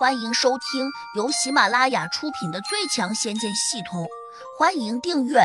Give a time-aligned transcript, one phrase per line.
[0.00, 4.04] 欢迎收听由喜马拉雅出品的《最强仙剑系统》，
[4.58, 5.40] 欢迎订阅。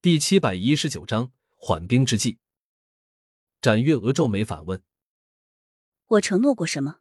[0.00, 2.38] 第七百一十九章缓兵之计。
[3.60, 4.80] 展月娥皱眉反问
[6.06, 7.00] ：“我承诺过什么？”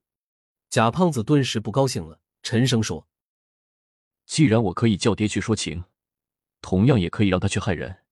[0.71, 3.07] 贾胖子顿时不高兴了，沉声说
[4.25, 5.85] ：“既然我可以叫爹去说情，
[6.61, 8.03] 同样也可以让他去害人。”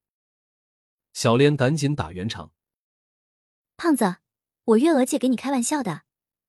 [1.11, 2.51] 小莲赶紧打圆场
[3.75, 4.17] ：“胖子，
[4.65, 6.03] 我月娥姐给你开玩笑的。”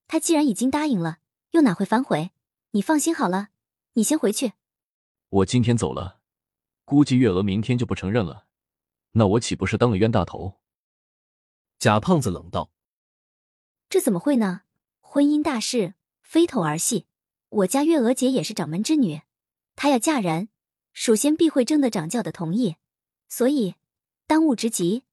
[0.08, 1.18] 他既然已经答应了，
[1.50, 2.30] 又哪会反悔？
[2.70, 3.48] 你放心好了，
[3.94, 4.52] 你先回去。
[5.28, 6.20] 我今天走了，
[6.84, 8.46] 估计月娥明天就不承认了，
[9.12, 10.60] 那我岂不是当了冤大头？
[11.78, 12.70] 贾胖子冷道
[13.90, 14.62] ：“这怎么会呢？
[15.00, 17.06] 婚姻大事非头儿戏，
[17.48, 19.22] 我家月娥姐也是掌门之女，
[19.74, 20.48] 她要嫁人，
[20.92, 22.76] 首先必会征得掌教的同意，
[23.28, 23.74] 所以
[24.26, 25.04] 当务之急，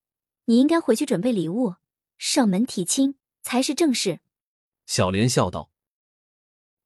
[0.45, 1.75] 你应该回去准备礼物，
[2.17, 4.19] 上门提亲才是正事。”
[4.93, 5.71] 小莲笑道：“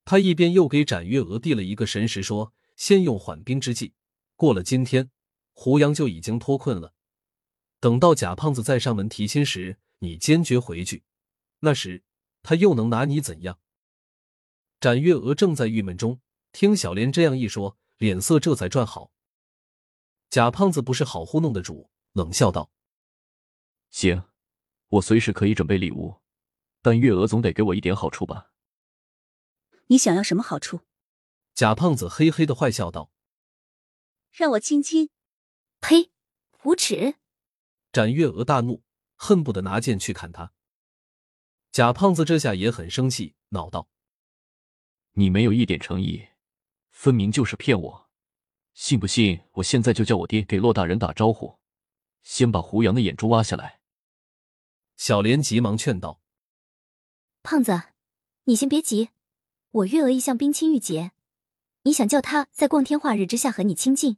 [0.05, 3.95] 他一边又给展月娥递了一个神石，说：‘先用缓兵之计，
[4.37, 5.11] 过了今天，
[5.51, 6.93] 胡杨就已经脱困了。
[7.81, 11.03] 等到贾胖子再上门提亲时，你坚决回去，
[11.59, 12.05] 那时
[12.43, 13.59] 他又能拿你怎样？’”
[14.79, 16.21] 展月娥正在郁闷中，
[16.53, 19.11] 听小莲这样一说，脸色这才转好。
[20.29, 22.71] 贾胖子不是好糊弄的主，冷笑道
[23.91, 24.23] ：“行，
[24.87, 26.15] 我随时可以准备礼物。”
[26.87, 28.49] 但月娥总得给我一点好处吧？
[29.87, 30.79] 你想要什么好处？
[31.53, 33.11] 贾胖子嘿嘿的坏笑道
[34.31, 35.09] ：“让我亲亲！”
[35.81, 36.13] 呸！
[36.63, 37.15] 无耻！
[37.91, 38.85] 展月娥大怒，
[39.15, 40.53] 恨不得拿剑去砍他。
[41.73, 43.89] 贾胖子这下也很生气，恼道
[45.19, 46.29] ：“你没有一点诚意，
[46.89, 48.09] 分明就是骗我！
[48.73, 51.59] 信不信我现在就叫我爹给骆大人打招呼，
[52.23, 53.81] 先把胡杨的眼珠挖下来？”
[54.95, 56.21] 小莲急忙劝道。
[57.49, 57.81] 胖子，
[58.43, 59.11] 你先别急，
[59.71, 61.13] 我月娥一向冰清玉洁，
[61.83, 64.17] 你想叫她在光天化日之下和你亲近，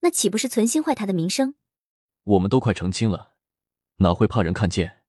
[0.00, 1.54] 那岂不是存心坏她的名声？
[2.24, 3.34] 我们都快成亲了，
[3.98, 5.04] 哪会怕人看见？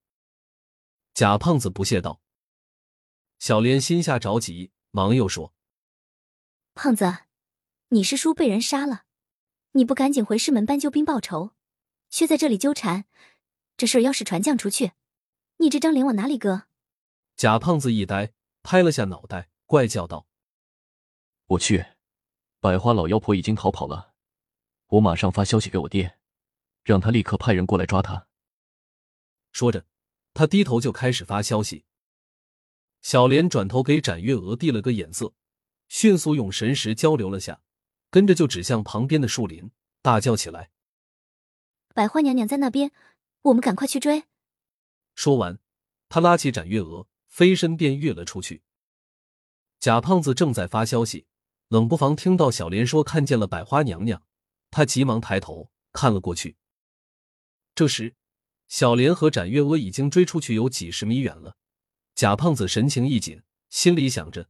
[1.15, 2.21] 贾胖子不屑道。
[3.39, 5.55] 小莲心下着急，忙又说
[6.75, 7.11] ：“胖子，
[7.87, 9.05] 你师叔被人杀了，
[9.71, 11.53] 你不赶紧回师门搬救兵报仇，
[12.11, 13.05] 却在这里纠缠，
[13.75, 14.91] 这事儿要是传将出去，
[15.57, 16.65] 你这张脸往哪里搁？”
[17.37, 18.33] 贾胖子一呆，
[18.63, 20.25] 拍了下脑袋，怪叫道
[21.45, 21.85] ：“我去，
[22.59, 24.15] 百花老妖婆已经逃跑了，
[24.87, 26.17] 我马上发消息给我爹，
[26.83, 28.27] 让他立刻派人过来抓他。”
[29.53, 29.85] 说着，
[30.33, 31.85] 他低头就开始发消息。
[33.03, 35.35] 小莲转头给展月娥递了个眼色，
[35.89, 37.61] 迅速用神识交流了下，
[38.09, 39.69] 跟着就指向旁边的树林，
[40.01, 40.71] 大叫起来
[41.93, 42.91] ：“百花娘娘在那边，
[43.43, 44.23] 我们赶快去追！”
[45.13, 45.59] 说完，
[46.09, 47.07] 他拉起展月娥。
[47.37, 48.63] 飞身便跃了出去。
[49.79, 51.27] 贾胖子正在发消息，
[51.67, 54.23] 冷不防听到小莲说看见了百花娘娘，
[54.71, 56.57] 他急忙抬头看了过去。
[57.75, 58.15] 这时，
[58.67, 61.55] 小莲和展月娥已经追出去有几十米远了。
[62.15, 64.49] 贾胖子神情一紧，心里想着：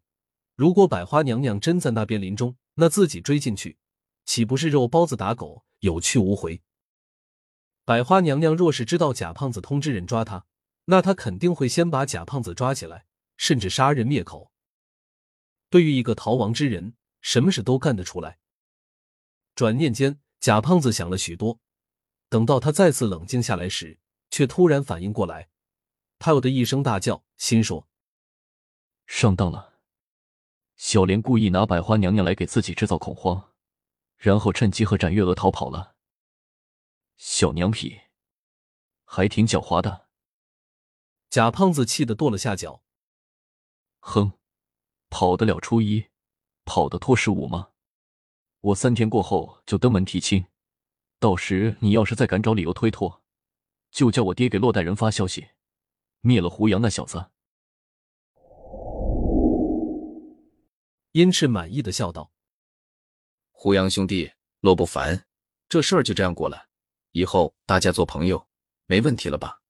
[0.56, 3.78] 如果百花娘娘真在那边林中，那自己追进去，
[4.24, 6.62] 岂不是肉包子打狗，有去无回？
[7.84, 10.46] 百花娘娘若是知道贾胖子通知人抓他，
[10.90, 13.06] 那他肯定会先把贾胖子抓起来，
[13.36, 14.54] 甚至杀人灭口。
[15.70, 18.40] 对于一个逃亡之人，什么事都干得出来。
[19.54, 21.60] 转念间，贾胖子想了许多，
[22.30, 24.00] 等到他再次冷静下来时，
[24.30, 25.50] 却突然反应过来，
[26.20, 27.90] 他有的一声大叫，心说
[29.06, 29.80] ：“上当了！
[30.78, 33.52] 小莲故意拿百花娘娘来给自己制造恐慌，
[34.16, 35.98] 然后趁机和展月娥逃跑了。
[37.18, 38.04] 小娘痞，
[39.04, 40.07] 还挺狡猾的。”
[41.38, 42.82] 贾胖子气得跺了下脚，
[44.00, 44.32] 哼，
[45.08, 46.08] 跑得了初一，
[46.66, 47.70] 跑得脱十五吗？
[48.62, 50.48] 我三天过后就登门提亲，
[51.20, 53.22] 到时你要是再敢找理由推脱，
[53.92, 55.50] 就叫我爹给洛大人发消息，
[56.22, 57.24] 灭了胡杨那小子。
[61.12, 62.32] 殷赤满意的笑道
[63.54, 64.32] ：“胡杨兄弟，
[64.62, 65.28] 洛不凡，
[65.70, 66.70] 这事儿就这样过了，
[67.12, 68.48] 以后大家做朋友，
[68.88, 69.62] 没问题了吧？”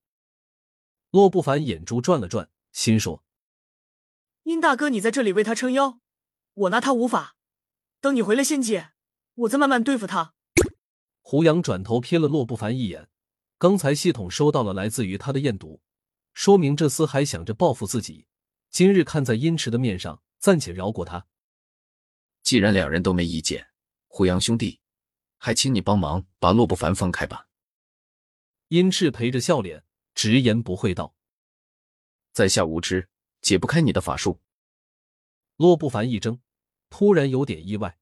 [1.17, 3.23] 洛不凡眼珠转了转，心说
[4.45, 5.99] ：“殷大哥，你在这里为他撑腰，
[6.53, 7.35] 我拿他无法。
[7.99, 8.91] 等你回了仙界，
[9.33, 10.35] 我再慢慢对付他。”
[11.21, 13.09] 胡杨转头瞥了洛不凡一眼，
[13.57, 15.81] 刚才系统收到了来自于他的验毒，
[16.35, 18.27] 说明这厮还想着报复自己。
[18.69, 21.25] 今日看在殷池的面上，暂且饶过他。
[22.43, 23.69] 既然两人都没意见，
[24.05, 24.81] 胡杨兄弟，
[25.39, 27.47] 还请你帮忙把洛不凡放开吧。
[28.67, 29.86] 殷赤陪着笑脸。
[30.17, 31.13] 直言不讳道
[32.33, 33.07] ：“在下无知，
[33.39, 34.41] 解不开你的法术。
[35.57, 36.39] 洛不凡一怔，
[36.89, 37.99] 突然有点意外。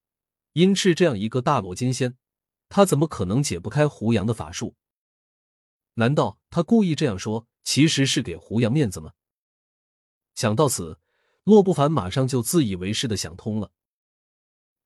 [0.53, 2.17] 殷赤这样一个大罗金仙，
[2.69, 4.77] 他怎么可能解不开胡杨的法术？
[5.95, 9.11] 难道他故意这样说，其实是给胡杨面子吗？
[10.35, 10.97] 想到此，
[11.43, 13.73] 洛不凡马上就自以为是的想通了。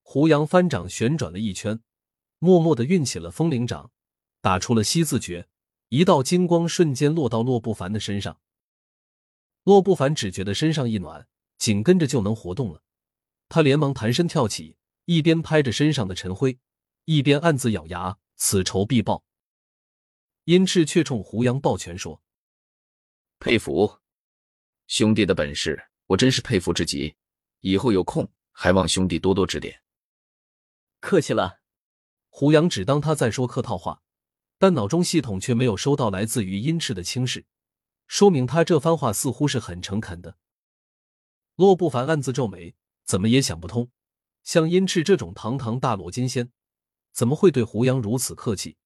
[0.01, 1.79] 胡杨翻掌旋转了一圈，
[2.39, 3.91] 默默的运起了风铃掌，
[4.41, 5.47] 打出了西字诀，
[5.89, 8.39] 一道金光瞬间落到洛不凡的身上。
[9.63, 11.27] 洛不凡只觉得身上一暖，
[11.57, 12.81] 紧跟着就能活动了，
[13.47, 14.77] 他连忙弹身跳起。
[15.05, 16.59] 一边拍着身上的尘灰，
[17.05, 19.23] 一边暗自咬牙，此仇必报。
[20.43, 22.21] 殷赤却冲胡杨抱拳说
[23.39, 23.97] ：“佩服
[24.85, 27.15] 兄弟的本事，我真是佩服至极。
[27.61, 29.81] 以后有空，还望兄弟多多指点。”
[31.01, 31.61] 客气了。
[32.29, 34.03] 胡杨只当他在说客套话，
[34.59, 37.45] 但脑中系统却没有收到来自于殷赤的轻视，
[38.07, 40.37] 说明他这番话似乎是很诚恳的。
[41.55, 42.75] 洛不凡暗自皱眉，
[43.05, 43.89] 怎么也想不通。
[44.43, 46.51] 像殷赤这种堂堂大罗金仙，
[47.11, 48.77] 怎么会对胡杨如此客气？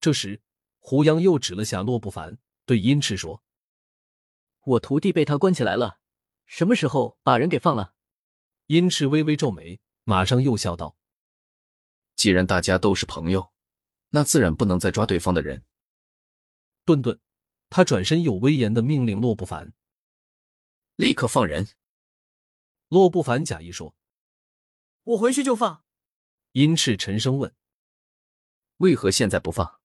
[0.00, 0.42] 这时，
[0.78, 3.42] 胡杨又指了下洛不凡，对殷赤说
[4.64, 5.98] ：“我徒弟被他关起来了，
[6.46, 7.94] 什么时候把人给放了？”
[8.68, 10.96] 殷赤微微皱眉，马上又笑道
[12.16, 13.53] ：“既然大家都是朋友，
[14.14, 15.64] 那自然不能再抓对方的人。”
[16.86, 17.18] 顿顿，
[17.68, 19.72] 他转身又威严的命令洛不凡
[20.94, 21.68] ：“立刻放人！”
[22.88, 23.96] 洛不凡假意说。
[25.02, 25.84] 我回去就放。
[26.52, 27.52] 殷赤沉声问
[28.78, 29.80] ：“为何现在不放？”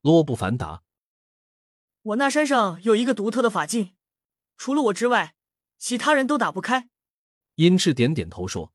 [0.00, 0.84] 洛不凡答
[2.02, 3.96] ：“我那山上有一个独特的法镜，
[4.56, 5.34] 除了我之外，
[5.76, 6.88] 其他人都打不开。”
[7.56, 8.72] 殷赤点点头说：“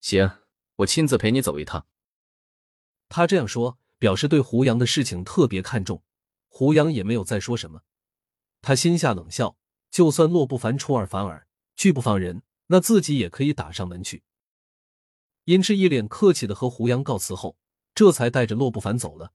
[0.00, 0.40] 行，
[0.76, 1.86] 我亲自陪你走一趟。”
[3.08, 6.02] 他这样说，表示对胡杨的事情特别看重。
[6.48, 7.82] 胡杨也没有再说什么，
[8.62, 9.56] 他心下冷笑：
[9.90, 11.46] 就算洛不凡出尔反尔，
[11.76, 12.42] 拒不放人。
[12.70, 14.22] 那自己也可以打上门去。
[15.44, 17.56] 殷赤一脸客气的和胡杨告辞后，
[17.94, 19.32] 这才带着洛不凡走了。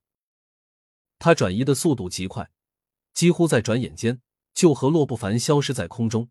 [1.17, 2.51] 他转移的速度极快，
[3.11, 4.21] 几乎在转眼间
[4.53, 6.29] 就和洛不凡消失在空中。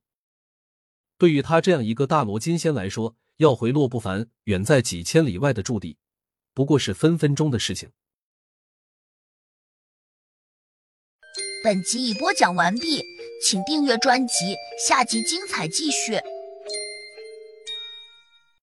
[1.19, 5.99] 对于他这样一个大罗金仙来说，要回洛不凡远在几千里外的驻地，
[6.55, 7.91] 不过是分分钟的事情。
[11.65, 13.03] 本集已播讲完毕，
[13.43, 14.57] 请订阅专辑，
[14.87, 16.19] 下集精彩继续。